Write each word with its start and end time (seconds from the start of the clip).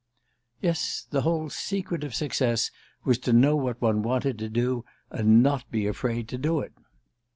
Yes, 0.61 1.05
the 1.11 1.21
whole 1.21 1.51
secret 1.51 2.03
of 2.03 2.15
success 2.15 2.71
was 3.03 3.19
to 3.19 3.33
know 3.33 3.55
what 3.55 3.79
one 3.79 4.01
wanted 4.01 4.39
to 4.39 4.49
do, 4.49 4.83
and 5.11 5.43
not 5.43 5.59
to 5.65 5.71
be 5.71 5.85
afraid 5.85 6.27
to 6.29 6.39
do 6.39 6.59
it. 6.59 6.73